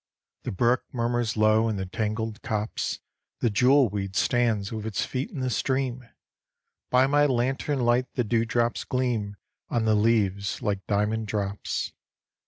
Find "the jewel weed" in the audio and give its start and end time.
3.37-4.15